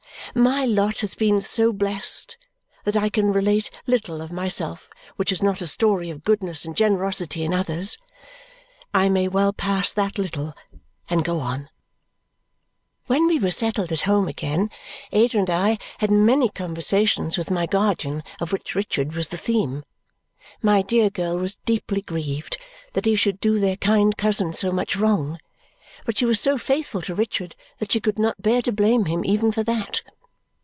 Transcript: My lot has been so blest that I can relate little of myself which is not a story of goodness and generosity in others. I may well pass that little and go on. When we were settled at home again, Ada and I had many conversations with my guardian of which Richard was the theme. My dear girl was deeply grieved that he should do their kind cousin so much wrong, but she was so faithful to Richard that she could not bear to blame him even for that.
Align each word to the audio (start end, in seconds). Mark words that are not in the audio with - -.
My 0.33 0.63
lot 0.65 0.99
has 1.01 1.13
been 1.13 1.41
so 1.41 1.73
blest 1.73 2.37
that 2.85 2.95
I 2.95 3.09
can 3.09 3.33
relate 3.33 3.69
little 3.85 4.21
of 4.21 4.31
myself 4.31 4.89
which 5.17 5.29
is 5.29 5.43
not 5.43 5.61
a 5.61 5.67
story 5.67 6.09
of 6.09 6.23
goodness 6.23 6.63
and 6.63 6.73
generosity 6.73 7.43
in 7.43 7.53
others. 7.53 7.97
I 8.93 9.09
may 9.09 9.27
well 9.27 9.51
pass 9.51 9.91
that 9.91 10.17
little 10.17 10.53
and 11.09 11.25
go 11.25 11.39
on. 11.41 11.69
When 13.07 13.27
we 13.27 13.39
were 13.39 13.51
settled 13.51 13.91
at 13.91 14.01
home 14.01 14.29
again, 14.29 14.69
Ada 15.11 15.37
and 15.37 15.49
I 15.49 15.77
had 15.97 16.09
many 16.11 16.47
conversations 16.47 17.37
with 17.37 17.51
my 17.51 17.65
guardian 17.65 18.23
of 18.39 18.53
which 18.53 18.73
Richard 18.73 19.13
was 19.15 19.27
the 19.27 19.37
theme. 19.37 19.83
My 20.61 20.81
dear 20.81 21.09
girl 21.09 21.39
was 21.39 21.57
deeply 21.65 22.01
grieved 22.03 22.55
that 22.93 23.05
he 23.05 23.17
should 23.17 23.41
do 23.41 23.59
their 23.59 23.75
kind 23.75 24.15
cousin 24.17 24.53
so 24.53 24.71
much 24.71 24.95
wrong, 24.95 25.39
but 26.05 26.17
she 26.17 26.23
was 26.25 26.39
so 26.39 26.57
faithful 26.57 27.01
to 27.01 27.13
Richard 27.13 27.53
that 27.79 27.91
she 27.91 27.99
could 27.99 28.17
not 28.17 28.41
bear 28.41 28.61
to 28.61 28.71
blame 28.71 29.03
him 29.05 29.25
even 29.25 29.51
for 29.51 29.63
that. 29.63 30.01